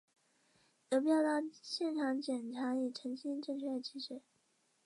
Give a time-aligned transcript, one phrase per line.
[0.89, 1.29] 有必要到
[1.61, 4.23] 现场检查以澄清正确的机制。